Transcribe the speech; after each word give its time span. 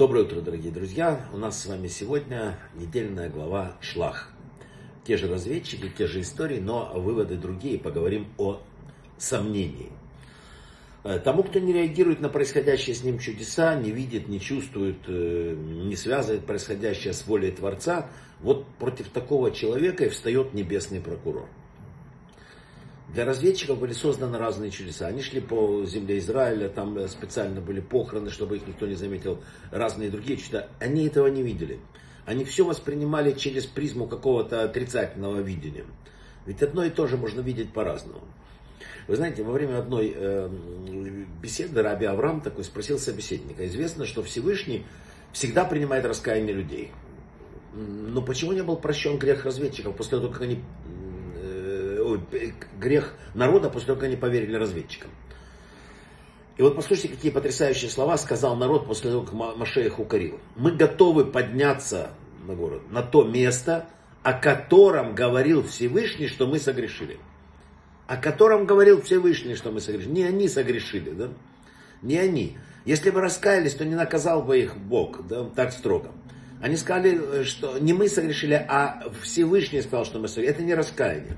Доброе 0.00 0.24
утро, 0.24 0.40
дорогие 0.40 0.72
друзья. 0.72 1.28
У 1.30 1.36
нас 1.36 1.60
с 1.60 1.66
вами 1.66 1.86
сегодня 1.86 2.58
недельная 2.74 3.28
глава 3.28 3.76
«Шлах». 3.82 4.30
Те 5.04 5.18
же 5.18 5.28
разведчики, 5.28 5.90
те 5.90 6.06
же 6.06 6.22
истории, 6.22 6.58
но 6.58 6.90
выводы 6.94 7.36
другие. 7.36 7.78
Поговорим 7.78 8.26
о 8.38 8.62
сомнении. 9.18 9.90
Э, 11.04 11.18
тому, 11.18 11.42
кто 11.42 11.58
не 11.58 11.74
реагирует 11.74 12.20
на 12.20 12.30
происходящее 12.30 12.96
с 12.96 13.04
ним 13.04 13.18
чудеса, 13.18 13.74
не 13.74 13.90
видит, 13.90 14.26
не 14.26 14.40
чувствует, 14.40 15.00
э, 15.06 15.54
не 15.54 15.96
связывает 15.96 16.46
происходящее 16.46 17.12
с 17.12 17.26
волей 17.26 17.50
Творца, 17.50 18.08
вот 18.40 18.66
против 18.78 19.10
такого 19.10 19.50
человека 19.50 20.06
и 20.06 20.08
встает 20.08 20.54
небесный 20.54 21.02
прокурор. 21.02 21.46
Для 23.12 23.24
разведчиков 23.24 23.78
были 23.78 23.92
созданы 23.92 24.38
разные 24.38 24.70
чудеса. 24.70 25.08
Они 25.08 25.20
шли 25.20 25.40
по 25.40 25.84
земле 25.84 26.18
Израиля, 26.18 26.68
там 26.68 26.96
э, 26.96 27.08
специально 27.08 27.60
были 27.60 27.80
похороны, 27.80 28.30
чтобы 28.30 28.56
их 28.56 28.66
никто 28.68 28.86
не 28.86 28.94
заметил, 28.94 29.42
разные 29.72 30.10
другие 30.10 30.38
чудеса. 30.38 30.68
Они 30.78 31.06
этого 31.06 31.26
не 31.26 31.42
видели. 31.42 31.80
Они 32.24 32.44
все 32.44 32.64
воспринимали 32.64 33.32
через 33.32 33.66
призму 33.66 34.06
какого-то 34.06 34.62
отрицательного 34.62 35.40
видения. 35.40 35.84
Ведь 36.46 36.62
одно 36.62 36.84
и 36.84 36.90
то 36.90 37.08
же 37.08 37.16
можно 37.16 37.40
видеть 37.40 37.72
по-разному. 37.72 38.20
Вы 39.08 39.16
знаете, 39.16 39.42
во 39.42 39.52
время 39.52 39.78
одной 39.78 40.12
э, 40.14 40.48
беседы 41.42 41.82
Раби 41.82 42.06
Авраам 42.06 42.40
такой 42.40 42.62
спросил 42.62 42.96
собеседника. 42.98 43.66
Известно, 43.66 44.06
что 44.06 44.22
Всевышний 44.22 44.86
всегда 45.32 45.64
принимает 45.64 46.04
раскаяние 46.04 46.54
людей. 46.54 46.92
Но 47.74 48.22
почему 48.22 48.52
не 48.52 48.62
был 48.62 48.76
прощен 48.76 49.18
грех 49.18 49.44
разведчиков 49.44 49.96
после 49.96 50.18
того, 50.18 50.32
как 50.32 50.42
они 50.42 50.60
грех 52.78 53.14
народа 53.34 53.70
после 53.70 53.88
того, 53.88 54.00
как 54.00 54.08
они 54.08 54.16
поверили 54.16 54.56
разведчикам. 54.56 55.10
И 56.56 56.62
вот 56.62 56.76
послушайте, 56.76 57.14
какие 57.14 57.30
потрясающие 57.30 57.90
слова 57.90 58.18
сказал 58.18 58.54
народ 58.56 58.86
после 58.86 59.10
того, 59.10 59.22
как 59.22 59.32
Маше 59.32 59.86
их 59.86 59.98
укорил. 59.98 60.38
Мы 60.56 60.72
готовы 60.72 61.24
подняться 61.24 62.10
на 62.46 62.54
город, 62.54 62.82
на 62.90 63.02
то 63.02 63.24
место, 63.24 63.86
о 64.22 64.34
котором 64.34 65.14
говорил 65.14 65.62
Всевышний, 65.62 66.28
что 66.28 66.46
мы 66.46 66.58
согрешили. 66.58 67.18
О 68.06 68.16
котором 68.16 68.66
говорил 68.66 69.00
Всевышний, 69.00 69.54
что 69.54 69.70
мы 69.70 69.80
согрешили. 69.80 70.10
Не 70.10 70.24
они 70.24 70.48
согрешили, 70.48 71.10
да? 71.10 71.28
Не 72.02 72.18
они. 72.18 72.58
Если 72.84 73.10
бы 73.10 73.20
раскаялись, 73.20 73.74
то 73.74 73.84
не 73.84 73.94
наказал 73.94 74.42
бы 74.42 74.58
их 74.58 74.76
Бог, 74.76 75.26
да, 75.26 75.44
так 75.44 75.72
строго. 75.72 76.10
Они 76.60 76.76
сказали, 76.76 77.44
что 77.44 77.78
не 77.78 77.92
мы 77.92 78.08
согрешили, 78.08 78.54
а 78.68 79.04
Всевышний 79.22 79.80
сказал, 79.80 80.04
что 80.04 80.18
мы 80.18 80.28
согрешили. 80.28 80.54
Это 80.54 80.62
не 80.62 80.74
раскаяние. 80.74 81.36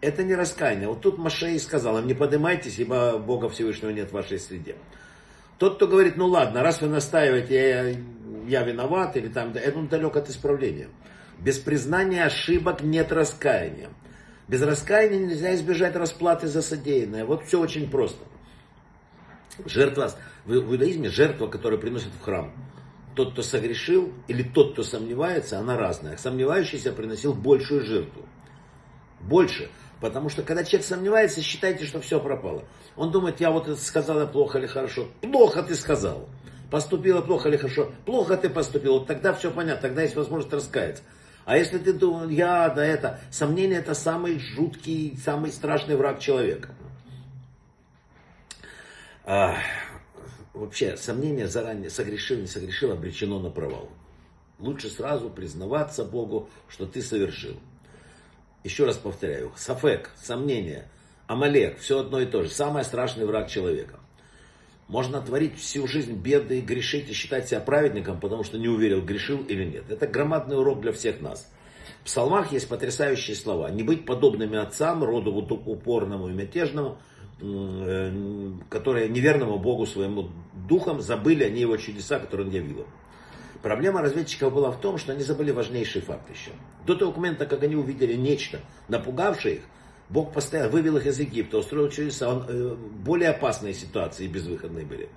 Это 0.00 0.22
не 0.22 0.34
раскаяние. 0.34 0.88
Вот 0.88 1.00
тут 1.00 1.18
Машей 1.18 1.58
сказал 1.58 1.98
им, 1.98 2.06
не 2.06 2.14
поднимайтесь, 2.14 2.78
ибо 2.78 3.18
Бога 3.18 3.48
Всевышнего 3.48 3.90
нет 3.90 4.10
в 4.10 4.12
вашей 4.12 4.38
среде. 4.38 4.76
Тот, 5.58 5.76
кто 5.76 5.88
говорит, 5.88 6.16
ну 6.16 6.26
ладно, 6.26 6.62
раз 6.62 6.80
вы 6.80 6.88
настаиваете, 6.88 7.54
я, 8.48 8.60
я 8.60 8.62
виноват, 8.64 9.16
или 9.16 9.28
там, 9.28 9.50
это 9.52 9.82
далек 9.82 10.16
от 10.16 10.30
исправления. 10.30 10.88
Без 11.38 11.58
признания 11.58 12.24
ошибок 12.24 12.82
нет 12.82 13.10
раскаяния. 13.10 13.90
Без 14.46 14.62
раскаяния 14.62 15.18
нельзя 15.18 15.54
избежать 15.56 15.96
расплаты 15.96 16.46
за 16.46 16.62
содеянное. 16.62 17.24
Вот 17.24 17.44
все 17.44 17.60
очень 17.60 17.90
просто. 17.90 18.24
Жертва, 19.66 20.12
в 20.44 20.54
иудаизме 20.54 21.08
жертва, 21.08 21.48
которую 21.48 21.80
приносят 21.80 22.12
в 22.18 22.22
храм. 22.22 22.52
Тот, 23.14 23.32
кто 23.32 23.42
согрешил, 23.42 24.12
или 24.28 24.44
тот, 24.44 24.72
кто 24.72 24.84
сомневается, 24.84 25.58
она 25.58 25.76
разная. 25.76 26.16
Сомневающийся 26.16 26.92
приносил 26.92 27.34
большую 27.34 27.84
жертву. 27.84 28.22
Больше. 29.20 29.70
Потому 30.00 30.28
что 30.28 30.42
когда 30.42 30.64
человек 30.64 30.86
сомневается, 30.86 31.42
считайте, 31.42 31.84
что 31.84 32.00
все 32.00 32.20
пропало. 32.20 32.64
Он 32.96 33.10
думает, 33.10 33.40
я 33.40 33.50
вот 33.50 33.68
это 33.68 33.80
сказала 33.80 34.26
плохо 34.26 34.58
или 34.58 34.66
хорошо. 34.66 35.08
Плохо 35.20 35.62
ты 35.62 35.74
сказал. 35.74 36.28
Поступила 36.70 37.20
плохо 37.20 37.48
или 37.48 37.56
хорошо. 37.56 37.92
Плохо 38.04 38.36
ты 38.36 38.48
поступил. 38.48 38.94
Вот 38.94 39.06
тогда 39.06 39.32
все 39.32 39.50
понятно, 39.50 39.82
тогда 39.82 40.02
есть 40.02 40.14
возможность 40.14 40.52
раскаяться. 40.52 41.02
А 41.44 41.56
если 41.56 41.78
ты 41.78 41.94
думаешь, 41.94 42.30
я, 42.30 42.68
да 42.68 42.84
это, 42.84 43.20
сомнение 43.30 43.78
это 43.78 43.94
самый 43.94 44.38
жуткий, 44.38 45.18
самый 45.24 45.50
страшный 45.50 45.96
враг 45.96 46.20
человека. 46.20 46.74
А, 49.24 49.56
вообще, 50.52 50.96
сомнение 50.96 51.48
заранее, 51.48 51.90
согрешил, 51.90 52.38
не 52.38 52.46
согрешил, 52.46 52.92
обречено 52.92 53.40
на 53.40 53.50
провал. 53.50 53.88
Лучше 54.58 54.88
сразу 54.90 55.30
признаваться 55.30 56.04
Богу, 56.04 56.50
что 56.68 56.86
ты 56.86 57.00
совершил. 57.00 57.58
Еще 58.64 58.84
раз 58.84 58.96
повторяю, 58.96 59.52
Сафек, 59.56 60.10
сомнение, 60.16 60.88
Амалек, 61.26 61.78
все 61.78 62.00
одно 62.00 62.20
и 62.20 62.26
то 62.26 62.42
же. 62.42 62.48
Самый 62.48 62.84
страшный 62.84 63.24
враг 63.24 63.48
человека. 63.48 64.00
Можно 64.88 65.20
творить 65.20 65.58
всю 65.58 65.86
жизнь 65.86 66.14
беды, 66.14 66.60
грешить 66.60 67.10
и 67.10 67.12
считать 67.12 67.48
себя 67.48 67.60
праведником, 67.60 68.18
потому 68.18 68.42
что 68.42 68.58
не 68.58 68.68
уверил, 68.68 69.02
грешил 69.02 69.42
или 69.42 69.64
нет. 69.64 69.84
Это 69.90 70.06
громадный 70.06 70.58
урок 70.58 70.80
для 70.80 70.92
всех 70.92 71.20
нас. 71.20 71.50
В 72.00 72.04
псалмах 72.06 72.52
есть 72.52 72.68
потрясающие 72.68 73.36
слова. 73.36 73.70
Не 73.70 73.82
быть 73.82 74.06
подобными 74.06 74.56
отцам, 74.56 75.04
роду 75.04 75.30
упорному 75.32 76.28
и 76.28 76.32
мятежному, 76.32 76.98
э, 77.40 78.52
которые 78.70 79.10
неверному 79.10 79.58
Богу 79.58 79.84
своему 79.84 80.30
духом 80.66 81.02
забыли 81.02 81.44
они 81.44 81.60
его 81.60 81.76
чудеса, 81.76 82.18
которые 82.18 82.46
он 82.46 82.52
явил 82.54 82.80
им. 82.80 82.86
Проблема 83.62 84.02
разведчиков 84.02 84.52
была 84.52 84.70
в 84.70 84.80
том, 84.80 84.98
что 84.98 85.12
они 85.12 85.22
забыли 85.22 85.50
важнейший 85.50 86.00
факт 86.00 86.30
еще. 86.30 86.52
До 86.86 86.94
того 86.94 87.12
момента, 87.12 87.46
как 87.46 87.62
они 87.62 87.74
увидели 87.74 88.14
нечто, 88.14 88.60
напугавшее 88.88 89.56
их, 89.56 89.62
Бог 90.08 90.32
постоянно 90.32 90.70
вывел 90.70 90.96
их 90.96 91.06
из 91.06 91.18
Египта, 91.18 91.58
устроил 91.58 91.90
чудеса. 91.90 92.28
Он, 92.28 92.44
э, 92.48 92.74
более 92.74 93.30
опасные 93.30 93.74
ситуации 93.74 94.26
безвыходные 94.26 94.86
были. 94.86 95.08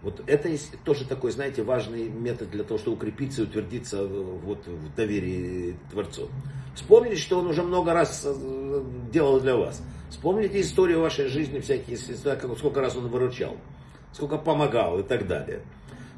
Вот 0.00 0.22
это 0.26 0.48
есть 0.48 0.72
тоже 0.84 1.06
такой, 1.06 1.30
знаете, 1.30 1.62
важный 1.62 2.08
метод 2.08 2.50
для 2.50 2.64
того, 2.64 2.78
чтобы 2.78 2.96
укрепиться 2.96 3.42
и 3.42 3.44
утвердиться 3.44 4.04
вот, 4.04 4.66
в 4.66 4.94
доверии 4.96 5.76
Творцу. 5.90 6.28
Вспомните, 6.74 7.16
что 7.16 7.38
он 7.38 7.46
уже 7.46 7.62
много 7.62 7.92
раз 7.92 8.22
э, 8.24 8.84
делал 9.12 9.38
для 9.40 9.56
вас. 9.56 9.82
Вспомните 10.10 10.60
историю 10.60 11.00
вашей 11.00 11.28
жизни, 11.28 11.60
всякие 11.60 11.96
сколько 11.96 12.80
раз 12.80 12.96
он 12.96 13.08
выручал, 13.08 13.56
сколько 14.12 14.38
помогал 14.38 14.98
и 14.98 15.02
так 15.02 15.26
далее. 15.26 15.62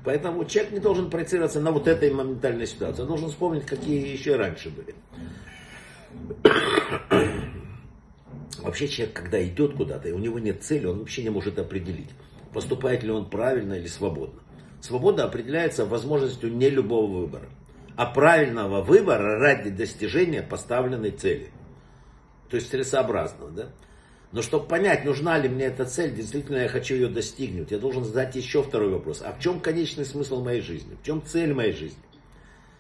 Поэтому 0.05 0.45
человек 0.45 0.73
не 0.73 0.81
должен 0.81 1.09
проецироваться 1.09 1.61
на 1.61 1.71
вот 1.71 1.89
этой 1.89 2.13
моментальной 2.13 2.67
ситуации. 2.67 3.03
Он 3.03 3.09
должен 3.09 3.31
вспомнить, 3.31 3.65
какие 3.65 4.13
еще 4.13 4.37
раньше 4.37 4.71
были. 4.71 4.95
Вообще 8.59 8.87
человек, 8.87 9.17
когда 9.17 9.43
идет 9.43 9.75
куда-то, 9.75 10.09
и 10.09 10.13
у 10.13 10.19
него 10.19 10.39
нет 10.39 10.63
цели, 10.63 10.87
он 10.87 11.01
вообще 11.01 11.23
не 11.23 11.31
может 11.31 11.59
определить, 11.59 12.11
поступает 12.53 13.03
ли 13.03 13.11
он 13.11 13.29
правильно 13.29 13.75
или 13.75 13.87
свободно. 13.87 14.41
Свобода 14.81 15.25
определяется 15.25 15.87
возможностью 15.87 16.53
не 16.55 16.69
любого 16.69 17.21
выбора, 17.21 17.49
а 17.97 18.07
правильного 18.07 18.83
выбора 18.83 19.39
ради 19.39 19.71
достижения 19.71 20.43
поставленной 20.43 21.11
цели. 21.11 21.49
То 22.51 22.57
есть 22.57 22.71
целесообразного. 22.71 23.51
Да? 23.51 23.69
Но 24.35 24.43
чтобы 24.43 24.67
понять, 24.67 25.05
нужна 25.05 25.39
ли 25.39 25.49
мне 25.49 25.67
эта 25.67 25.85
цель, 25.85 26.13
действительно 26.13 26.57
я 26.57 26.69
хочу 26.69 26.97
ее 26.97 27.07
достигнуть, 27.07 27.71
я 27.71 27.79
должен 27.79 28.05
задать 28.05 28.35
еще 28.35 28.65
второй 28.65 28.91
вопрос. 28.91 29.23
А 29.25 29.31
в 29.33 29.39
чем 29.39 29.61
конечный 29.61 30.05
смысл 30.05 30.43
моей 30.43 30.61
жизни? 30.61 30.97
В 31.01 31.07
чем 31.07 31.25
цель 31.25 31.55
моей 31.55 31.73
жизни? 31.73 32.03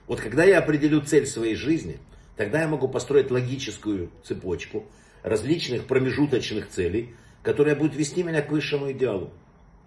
Вот 0.08 0.20
когда 0.20 0.42
я 0.42 0.58
определю 0.58 1.00
цель 1.02 1.26
своей 1.26 1.54
жизни, 1.54 1.98
тогда 2.36 2.62
я 2.62 2.66
могу 2.66 2.88
построить 2.88 3.30
логическую 3.30 4.10
цепочку 4.24 4.84
различных 5.22 5.84
промежуточных 5.84 6.70
целей, 6.70 7.14
которая 7.44 7.76
будет 7.76 7.94
вести 7.94 8.24
меня 8.24 8.42
к 8.42 8.50
высшему 8.50 8.90
идеалу. 8.90 9.30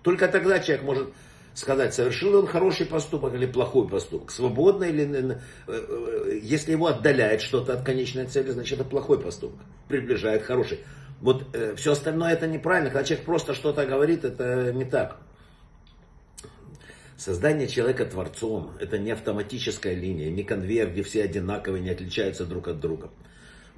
Только 0.03 0.29
тогда 0.29 0.59
человек 0.59 0.85
может 0.85 1.09
сказать, 1.53 1.93
совершил 1.93 2.35
он 2.35 2.47
хороший 2.47 2.85
поступок 2.85 3.33
или 3.33 3.45
плохой 3.45 3.89
поступок, 3.89 4.31
свободно 4.31 4.85
или... 4.85 5.03
Э, 5.03 5.37
э, 5.67 6.39
если 6.41 6.71
его 6.71 6.87
отдаляет 6.87 7.41
что-то 7.41 7.73
от 7.73 7.83
конечной 7.83 8.25
цели, 8.27 8.51
значит 8.51 8.79
это 8.79 8.87
плохой 8.87 9.19
поступок, 9.19 9.59
приближает 9.89 10.43
хороший. 10.43 10.79
Вот 11.21 11.45
э, 11.53 11.75
все 11.75 11.93
остальное 11.93 12.33
это 12.33 12.47
неправильно. 12.47 12.89
Когда 12.89 13.05
человек 13.05 13.25
просто 13.25 13.53
что-то 13.53 13.85
говорит, 13.85 14.23
это 14.23 14.71
не 14.73 14.85
так. 14.85 15.17
Создание 17.17 17.67
человека 17.67 18.05
творцом– 18.05 18.71
это 18.79 18.99
не 18.99 19.09
автоматическая 19.09 19.95
линия, 19.95 20.29
не 20.29 20.43
конвейер, 20.43 20.91
где 20.91 21.01
все 21.01 21.23
одинаковые, 21.23 21.81
не 21.81 21.89
отличаются 21.89 22.45
друг 22.45 22.67
от 22.67 22.79
друга. 22.79 23.09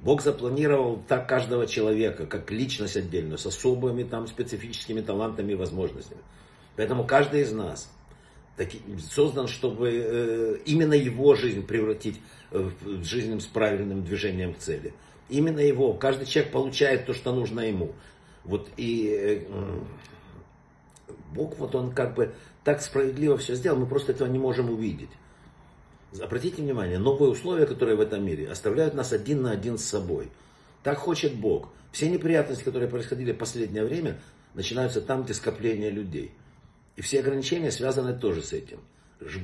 Бог 0.00 0.22
запланировал 0.22 1.02
так 1.08 1.26
каждого 1.26 1.66
человека, 1.66 2.26
как 2.26 2.50
личность 2.50 2.98
отдельную, 2.98 3.38
с 3.38 3.46
особыми 3.46 4.02
там 4.02 4.26
специфическими 4.26 5.00
талантами 5.00 5.52
и 5.52 5.54
возможностями. 5.54 6.20
Поэтому 6.76 7.04
каждый 7.04 7.42
из 7.42 7.52
нас 7.52 7.90
создан, 9.10 9.48
чтобы 9.48 9.90
э, 9.90 10.56
именно 10.66 10.92
его 10.92 11.34
жизнь 11.34 11.66
превратить 11.66 12.20
в 12.50 13.04
жизнь 13.04 13.40
с 13.40 13.46
правильным 13.46 14.04
движением 14.04 14.52
к 14.52 14.58
цели 14.58 14.92
именно 15.30 15.60
его. 15.60 15.94
Каждый 15.94 16.26
человек 16.26 16.52
получает 16.52 17.06
то, 17.06 17.14
что 17.14 17.32
нужно 17.32 17.60
ему. 17.60 17.92
Вот 18.44 18.68
и 18.76 19.46
э, 19.48 19.52
Бог, 21.32 21.58
вот 21.58 21.74
он 21.74 21.92
как 21.92 22.14
бы 22.14 22.34
так 22.64 22.82
справедливо 22.82 23.36
все 23.36 23.54
сделал, 23.54 23.78
мы 23.78 23.86
просто 23.86 24.12
этого 24.12 24.28
не 24.28 24.38
можем 24.38 24.70
увидеть. 24.70 25.10
Обратите 26.20 26.62
внимание, 26.62 26.98
новые 26.98 27.30
условия, 27.30 27.66
которые 27.66 27.96
в 27.96 28.00
этом 28.00 28.24
мире, 28.24 28.50
оставляют 28.50 28.94
нас 28.94 29.12
один 29.12 29.42
на 29.42 29.52
один 29.52 29.78
с 29.78 29.84
собой. 29.84 30.30
Так 30.82 30.98
хочет 30.98 31.34
Бог. 31.34 31.68
Все 31.92 32.08
неприятности, 32.08 32.64
которые 32.64 32.88
происходили 32.88 33.32
в 33.32 33.38
последнее 33.38 33.84
время, 33.84 34.20
начинаются 34.54 35.00
там, 35.00 35.22
где 35.22 35.34
скопление 35.34 35.90
людей. 35.90 36.32
И 36.96 37.02
все 37.02 37.20
ограничения 37.20 37.70
связаны 37.70 38.18
тоже 38.18 38.42
с 38.42 38.52
этим. 38.52 38.80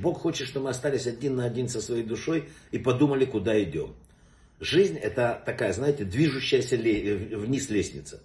Бог 0.01 0.19
хочет, 0.19 0.47
чтобы 0.47 0.65
мы 0.65 0.69
остались 0.71 1.07
один 1.07 1.35
на 1.35 1.45
один 1.45 1.69
со 1.69 1.81
своей 1.81 2.03
душой 2.03 2.49
и 2.71 2.79
подумали, 2.79 3.25
куда 3.25 3.61
идем. 3.61 3.95
Жизнь 4.59 4.97
это 4.97 5.41
такая, 5.45 5.73
знаете, 5.73 6.03
движущаяся 6.03 6.77
вниз 6.77 7.69
лестница. 7.69 8.21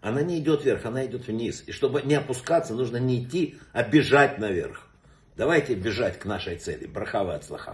Она 0.00 0.22
не 0.22 0.38
идет 0.40 0.64
вверх, 0.64 0.84
она 0.84 1.06
идет 1.06 1.26
вниз. 1.28 1.62
И 1.66 1.72
чтобы 1.72 2.02
не 2.02 2.14
опускаться, 2.14 2.74
нужно 2.74 2.96
не 2.96 3.22
идти, 3.22 3.56
а 3.72 3.82
бежать 3.82 4.38
наверх. 4.38 4.88
Давайте 5.36 5.74
бежать 5.74 6.18
к 6.18 6.24
нашей 6.24 6.56
цели. 6.56 6.86
Брахава 6.86 7.36
от 7.36 7.44
слаха. 7.44 7.70